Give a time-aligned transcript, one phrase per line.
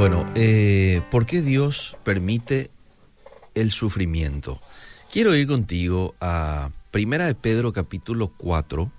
[0.00, 2.70] Bueno, eh, ¿por qué Dios permite
[3.54, 4.58] el sufrimiento?
[5.12, 8.90] Quiero ir contigo a Primera de Pedro capítulo 4.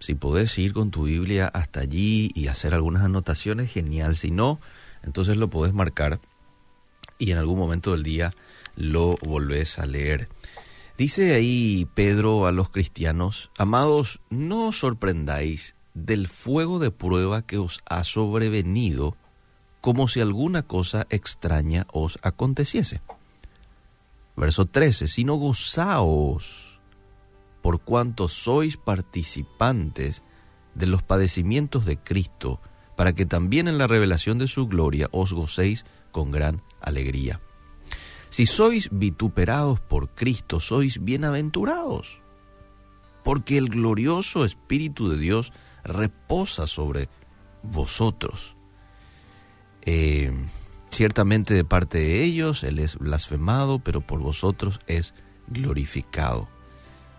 [0.00, 4.16] Si podés ir con tu Biblia hasta allí y hacer algunas anotaciones, genial.
[4.16, 4.58] Si no,
[5.04, 6.18] entonces lo podés marcar
[7.20, 8.32] y en algún momento del día
[8.74, 10.28] lo volvés a leer.
[10.96, 17.58] Dice ahí Pedro a los cristianos, amados, no os sorprendáis del fuego de prueba que
[17.58, 19.14] os ha sobrevenido
[19.88, 23.00] como si alguna cosa extraña os aconteciese.
[24.36, 26.78] Verso 13, sino gozaos
[27.62, 30.22] por cuanto sois participantes
[30.74, 32.60] de los padecimientos de Cristo,
[32.98, 37.40] para que también en la revelación de su gloria os gocéis con gran alegría.
[38.28, 42.20] Si sois vituperados por Cristo, sois bienaventurados,
[43.24, 45.50] porque el glorioso Espíritu de Dios
[45.82, 47.08] reposa sobre
[47.62, 48.57] vosotros.
[49.82, 50.32] Eh,
[50.90, 55.14] ciertamente de parte de ellos Él es blasfemado, pero por vosotros es
[55.46, 56.48] glorificado.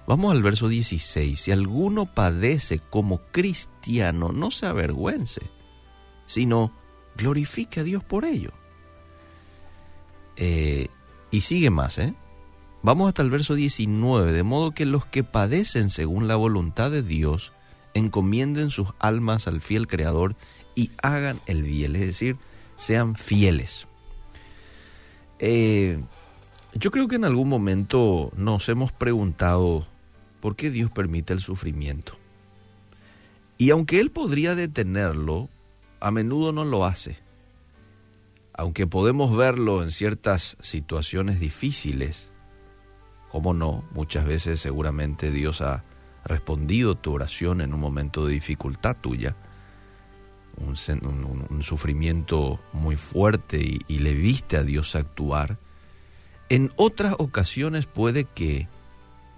[0.08, 1.40] Vamos al verso 16.
[1.40, 5.42] Si alguno padece como cristiano, no se avergüence,
[6.26, 6.74] sino
[7.16, 8.52] glorifique a Dios por ello.
[10.36, 10.88] Eh,
[11.32, 12.16] y sigue más, ¿eh?
[12.82, 17.04] Vamos hasta el verso 19, de modo que los que padecen según la voluntad de
[17.04, 17.52] Dios,
[17.94, 20.36] encomienden sus almas al fiel Creador
[20.76, 22.38] y hagan el bien, es decir,
[22.80, 23.88] sean fieles.
[25.38, 26.02] Eh,
[26.74, 29.86] yo creo que en algún momento nos hemos preguntado
[30.40, 32.14] por qué Dios permite el sufrimiento.
[33.58, 35.50] Y aunque Él podría detenerlo,
[36.00, 37.18] a menudo no lo hace.
[38.54, 42.32] Aunque podemos verlo en ciertas situaciones difíciles,
[43.30, 45.84] como no, muchas veces seguramente Dios ha
[46.24, 49.36] respondido tu oración en un momento de dificultad tuya,
[50.60, 55.58] un, sufrimiento muy fuerte y, le viste a Dios actuar,
[56.50, 58.68] en otras ocasiones puede que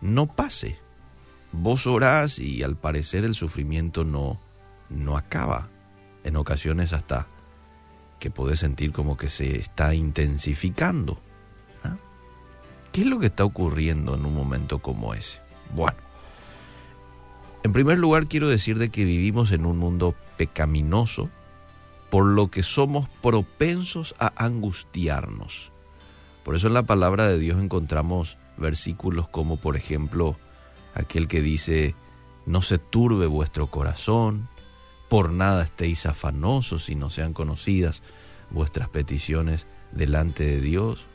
[0.02, 0.78] no pase.
[1.52, 4.40] Vos orás y al parecer el sufrimiento no,
[4.90, 5.70] no acaba.
[6.24, 7.28] En ocasiones hasta
[8.20, 11.20] que podés sentir como que se está intensificando.
[11.84, 11.98] ¿ah?
[12.92, 15.42] ¿Qué es lo que está ocurriendo en un momento como ese?
[15.76, 15.98] Bueno,
[17.64, 21.30] en primer lugar quiero decir de que vivimos en un mundo pecaminoso,
[22.10, 25.72] por lo que somos propensos a angustiarnos.
[26.44, 30.38] Por eso en la palabra de Dios encontramos versículos como por ejemplo
[30.94, 31.96] aquel que dice,
[32.46, 34.50] no se turbe vuestro corazón,
[35.10, 38.02] por nada estéis afanosos y no sean conocidas
[38.50, 41.06] vuestras peticiones delante de Dios.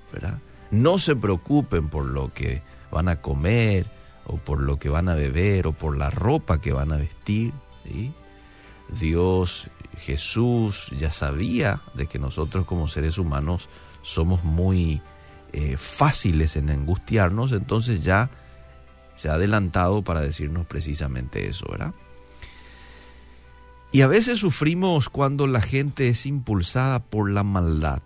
[0.71, 3.91] No se preocupen por lo que van a comer
[4.27, 7.53] o por lo que van a beber o por la ropa que van a vestir.
[8.89, 13.69] Dios, Jesús ya sabía de que nosotros como seres humanos
[14.03, 15.01] somos muy
[15.53, 18.31] eh, fáciles en angustiarnos, entonces ya
[19.15, 21.95] se ha adelantado para decirnos precisamente eso, ¿verdad?
[23.93, 28.03] Y a veces sufrimos cuando la gente es impulsada por la maldad.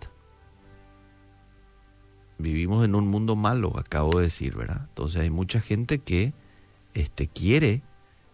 [2.41, 4.85] Vivimos en un mundo malo, acabo de decir, ¿verdad?
[4.89, 6.33] Entonces hay mucha gente que
[6.93, 7.81] este, quiere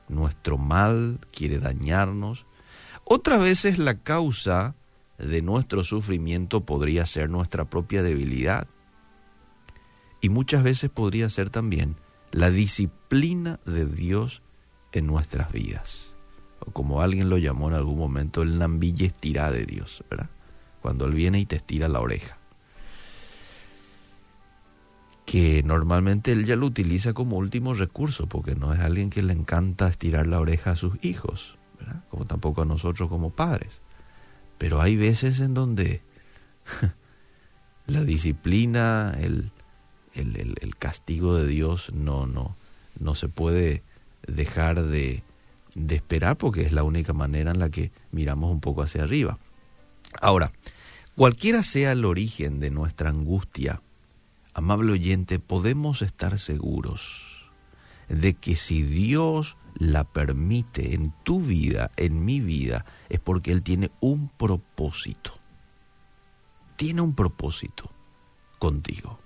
[0.07, 2.46] nuestro mal, quiere dañarnos.
[3.03, 4.75] Otras veces la causa
[5.17, 8.67] de nuestro sufrimiento podría ser nuestra propia debilidad.
[10.22, 11.96] Y muchas veces podría ser también
[12.31, 14.41] la disciplina de Dios
[14.91, 16.13] en nuestras vidas.
[16.59, 20.29] O como alguien lo llamó en algún momento, el nambille estirá de Dios, ¿verdad?
[20.81, 22.38] Cuando Él viene y te estira la oreja.
[25.28, 29.34] Que normalmente Él ya lo utiliza como último recurso, porque no es alguien que le
[29.34, 31.56] encanta estirar la oreja a sus hijos.
[32.10, 33.82] Como tampoco a nosotros como padres.
[34.58, 36.02] Pero hay veces en donde
[37.86, 39.52] la disciplina, el,
[40.16, 42.56] el, castigo de Dios no, no,
[43.00, 43.84] no se puede
[44.26, 45.24] dejar de,
[45.76, 49.38] de esperar porque es la única manera en la que miramos un poco hacia arriba.
[50.22, 50.52] Ahora,
[51.16, 53.82] cualquiera sea el origen de nuestra angustia,
[54.58, 57.52] amable oyente, podemos estar seguros
[58.09, 63.62] de que si Dios la permite en tu vida, en mi vida, es porque Él
[63.62, 65.32] tiene un propósito.
[66.76, 67.92] Tiene un propósito
[68.58, 69.20] contigo.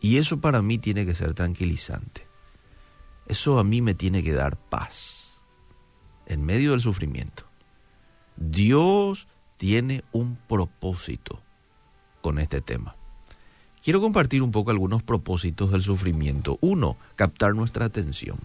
[0.00, 2.26] Y eso para mí tiene que ser tranquilizante.
[3.28, 5.40] Eso a mí me tiene que dar paz
[6.26, 7.44] en medio del sufrimiento.
[8.36, 11.42] Dios tiene un propósito
[12.22, 12.97] con este tema.
[13.82, 16.58] Quiero compartir un poco algunos propósitos del sufrimiento.
[16.60, 18.38] Uno, captar nuestra atención.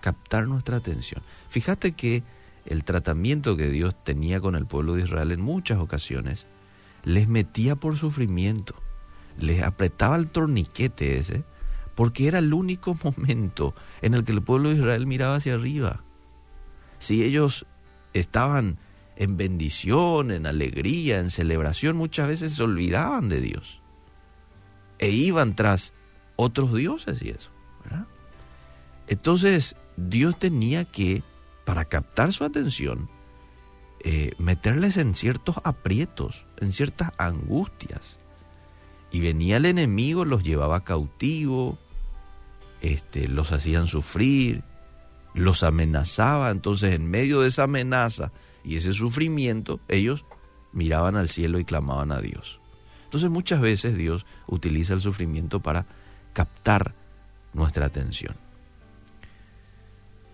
[0.00, 1.22] Captar nuestra atención.
[1.48, 2.22] Fíjate que
[2.64, 6.46] el tratamiento que Dios tenía con el pueblo de Israel en muchas ocasiones,
[7.04, 8.74] les metía por sufrimiento,
[9.38, 11.44] les apretaba el torniquete ese,
[11.94, 16.02] porque era el único momento en el que el pueblo de Israel miraba hacia arriba.
[16.98, 17.66] Si ellos
[18.14, 18.78] estaban
[19.16, 23.80] en bendición, en alegría, en celebración, muchas veces se olvidaban de Dios
[24.98, 25.92] e iban tras
[26.36, 27.50] otros dioses y eso.
[29.08, 31.22] Entonces Dios tenía que,
[31.64, 33.08] para captar su atención,
[34.00, 38.18] eh, meterles en ciertos aprietos, en ciertas angustias.
[39.12, 41.78] Y venía el enemigo, los llevaba cautivo,
[42.80, 44.64] este, los hacían sufrir,
[45.34, 46.50] los amenazaba.
[46.50, 48.32] Entonces, en medio de esa amenaza
[48.66, 50.24] y ese sufrimiento, ellos
[50.72, 52.60] miraban al cielo y clamaban a Dios.
[53.04, 55.86] Entonces, muchas veces Dios utiliza el sufrimiento para
[56.32, 56.94] captar
[57.54, 58.36] nuestra atención.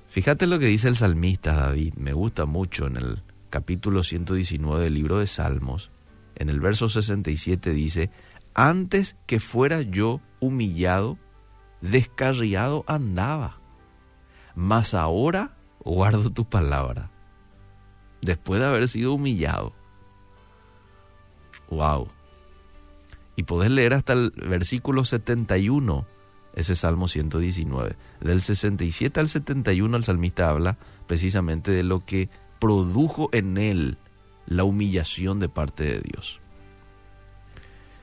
[0.09, 4.95] Fíjate lo que dice el salmista David, me gusta mucho en el capítulo 119 del
[4.95, 5.91] libro de Salmos,
[6.35, 8.11] en el verso 67 dice,
[8.55, 11.19] antes que fuera yo humillado,
[11.83, 13.61] descarriado andaba,
[14.55, 15.55] mas ahora
[15.85, 17.12] guardo tu palabra,
[18.23, 19.75] después de haber sido humillado.
[21.69, 22.09] Wow.
[23.37, 26.07] Y podés leer hasta el versículo 71
[26.55, 27.97] ese Salmo 119.
[28.21, 33.99] Del 67 al 71 el salmista habla precisamente de lo que produjo en él
[34.47, 36.41] la humillación de parte de Dios.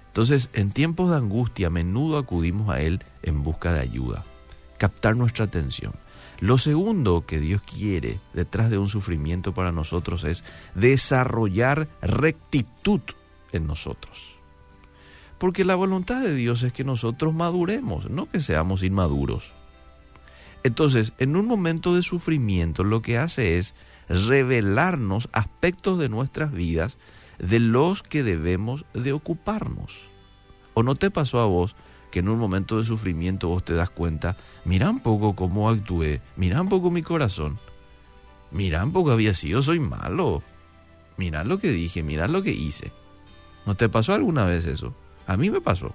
[0.08, 4.26] Entonces, en tiempos de angustia a menudo acudimos a Él en busca de ayuda,
[4.78, 5.94] captar nuestra atención.
[6.40, 10.44] Lo segundo que Dios quiere detrás de un sufrimiento para nosotros es
[10.74, 13.02] desarrollar rectitud
[13.52, 14.36] en nosotros.
[15.38, 19.54] Porque la voluntad de Dios es que nosotros maduremos, no que seamos inmaduros.
[20.64, 23.76] Entonces, en un momento de sufrimiento, lo que hace es
[24.10, 26.98] revelarnos aspectos de nuestras vidas
[27.38, 30.10] de los que debemos de ocuparnos.
[30.74, 31.76] ¿O no te pasó a vos
[32.12, 36.22] que en un momento de sufrimiento vos te das cuenta, mira un poco cómo actué,
[36.36, 37.60] mira un poco mi corazón,
[38.52, 40.42] mira un poco había sido, soy malo,
[41.18, 42.92] mira lo que dije, mira lo que hice.
[43.66, 44.96] ¿No te pasó alguna vez eso?
[45.28, 45.94] A mí me pasó.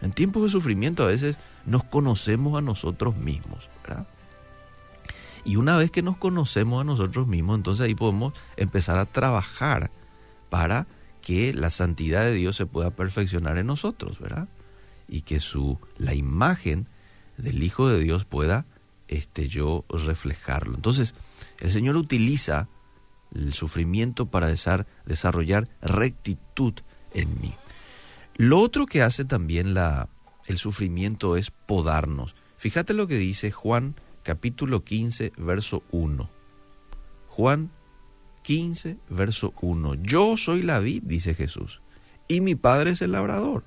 [0.00, 4.06] En tiempos de sufrimiento a veces nos conocemos a nosotros mismos, ¿verdad?
[5.44, 9.90] Y una vez que nos conocemos a nosotros mismos, entonces ahí podemos empezar a trabajar
[10.50, 10.86] para
[11.22, 14.48] que la santidad de Dios se pueda perfeccionar en nosotros, ¿verdad?
[15.08, 16.86] Y que su la imagen
[17.36, 18.66] del Hijo de Dios pueda
[19.08, 20.74] este yo reflejarlo.
[20.74, 21.14] Entonces,
[21.60, 22.68] el Señor utiliza
[23.34, 26.74] el sufrimiento para desarrollar rectitud
[27.14, 27.54] en mí.
[28.36, 30.08] Lo otro que hace también la,
[30.46, 32.34] el sufrimiento es podarnos.
[32.56, 36.28] Fíjate lo que dice Juan capítulo 15, verso 1.
[37.28, 37.70] Juan
[38.42, 39.94] 15, verso 1.
[40.02, 41.80] Yo soy la vid, dice Jesús,
[42.28, 43.64] y mi Padre es el labrador.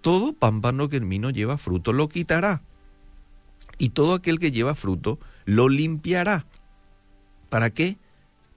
[0.00, 2.62] Todo pámpano que en mí no lleva fruto lo quitará,
[3.78, 6.46] y todo aquel que lleva fruto lo limpiará.
[7.48, 7.98] ¿Para qué?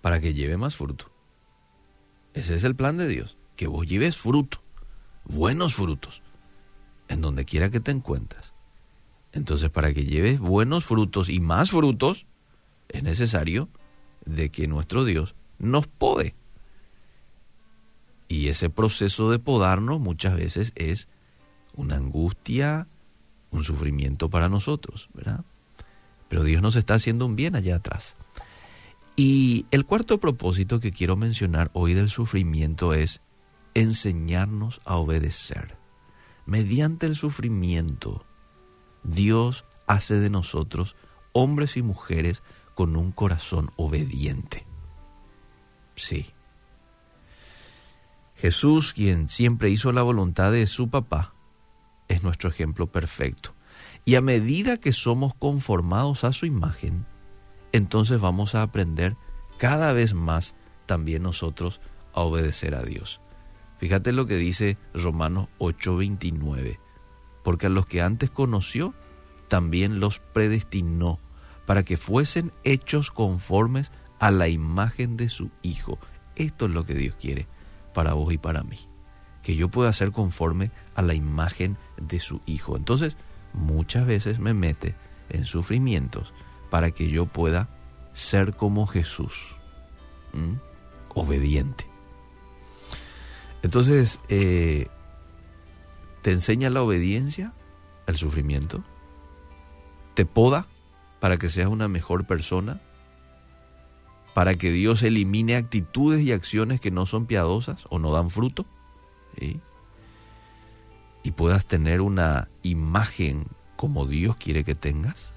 [0.02, 1.12] Para que lleve más fruto.
[2.34, 4.64] Ese es el plan de Dios, que vos lleves fruto
[5.26, 6.22] buenos frutos
[7.08, 8.54] en donde quiera que te encuentres.
[9.32, 12.26] Entonces, para que lleves buenos frutos y más frutos,
[12.90, 13.70] es necesario
[14.26, 16.36] de que nuestro Dios nos pode.
[18.28, 21.08] Y ese proceso de podarnos muchas veces es
[21.76, 22.88] una angustia,
[23.52, 25.44] un sufrimiento para nosotros, ¿verdad?
[26.30, 28.16] Pero Dios nos está haciendo un bien allá atrás.
[29.16, 33.22] Y el cuarto propósito que quiero mencionar hoy del sufrimiento es
[33.76, 35.78] enseñarnos a obedecer.
[36.46, 38.26] Mediante el sufrimiento,
[39.04, 40.96] Dios hace de nosotros
[41.32, 42.42] hombres y mujeres
[42.74, 44.66] con un corazón obediente.
[45.96, 46.28] Sí.
[48.36, 51.34] Jesús, quien siempre hizo la voluntad de su papá,
[52.24, 53.54] es nuestro ejemplo perfecto.
[54.06, 57.06] Y a medida que somos conformados a su imagen,
[57.74, 59.18] entonces vamos a aprender
[59.58, 61.82] cada vez más también nosotros
[62.14, 63.20] a obedecer a Dios.
[63.78, 66.80] Fíjate lo que dice Romanos 8:29.
[67.44, 68.94] Porque a los que antes conoció,
[69.50, 71.20] también los predestinó
[71.66, 76.00] para que fuesen hechos conformes a la imagen de su Hijo.
[76.38, 77.48] Esto es lo que Dios quiere
[77.94, 78.78] para vos y para mí.
[79.42, 82.78] Que yo pueda ser conforme a la imagen de su Hijo.
[82.78, 83.18] Entonces,
[83.54, 84.96] muchas veces me mete
[85.30, 86.34] en sufrimientos
[86.70, 87.70] para que yo pueda
[88.14, 89.56] ser como Jesús,
[91.10, 91.88] obediente.
[93.62, 94.88] Entonces, eh,
[96.22, 97.54] te enseña la obediencia
[98.08, 98.84] al sufrimiento,
[100.14, 100.68] te poda
[101.20, 102.82] para que seas una mejor persona
[104.34, 108.66] para que Dios elimine actitudes y acciones que no son piadosas o no dan fruto.
[111.24, 115.34] Y puedas tener una imagen como Dios quiere que tengas.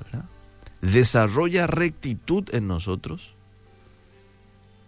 [0.81, 3.35] Desarrolla rectitud en nosotros.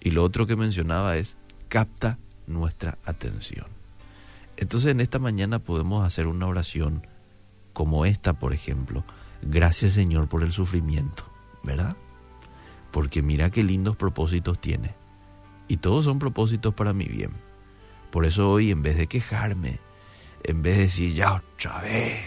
[0.00, 1.36] Y lo otro que mencionaba es,
[1.68, 3.66] capta nuestra atención.
[4.56, 7.06] Entonces en esta mañana podemos hacer una oración
[7.72, 9.04] como esta, por ejemplo.
[9.42, 11.24] Gracias Señor por el sufrimiento,
[11.62, 11.96] ¿verdad?
[12.90, 14.94] Porque mira qué lindos propósitos tiene.
[15.68, 17.30] Y todos son propósitos para mi bien.
[18.10, 19.78] Por eso hoy en vez de quejarme,
[20.44, 22.24] en vez de decir ya otra vez,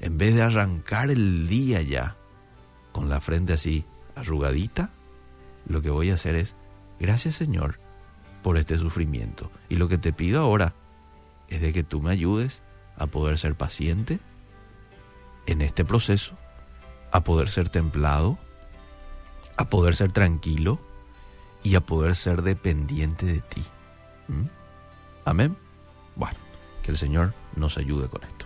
[0.00, 2.16] en vez de arrancar el día ya
[2.92, 4.90] con la frente así arrugadita,
[5.66, 6.54] lo que voy a hacer es,
[6.98, 7.80] gracias Señor
[8.42, 9.50] por este sufrimiento.
[9.68, 10.74] Y lo que te pido ahora
[11.48, 12.62] es de que tú me ayudes
[12.96, 14.20] a poder ser paciente
[15.46, 16.36] en este proceso,
[17.10, 18.38] a poder ser templado,
[19.56, 20.80] a poder ser tranquilo
[21.62, 23.62] y a poder ser dependiente de ti.
[24.28, 24.46] ¿Mm?
[25.24, 25.56] Amén.
[26.16, 26.38] Bueno,
[26.82, 28.41] que el Señor nos ayude con esto.